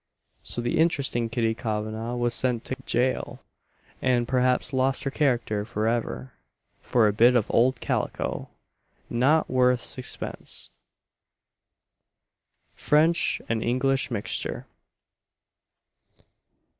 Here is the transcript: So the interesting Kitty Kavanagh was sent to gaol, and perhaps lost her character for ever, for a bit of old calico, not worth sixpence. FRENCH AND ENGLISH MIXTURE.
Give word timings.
So 0.41 0.61
the 0.61 0.79
interesting 0.79 1.29
Kitty 1.29 1.53
Kavanagh 1.53 2.15
was 2.17 2.33
sent 2.33 2.65
to 2.65 2.75
gaol, 2.91 3.41
and 4.01 4.27
perhaps 4.27 4.73
lost 4.73 5.03
her 5.03 5.11
character 5.11 5.63
for 5.63 5.87
ever, 5.87 6.33
for 6.81 7.07
a 7.07 7.13
bit 7.13 7.35
of 7.35 7.45
old 7.51 7.79
calico, 7.81 8.49
not 9.11 9.47
worth 9.47 9.81
sixpence. 9.81 10.71
FRENCH 12.73 13.43
AND 13.47 13.63
ENGLISH 13.63 14.09
MIXTURE. 14.09 14.65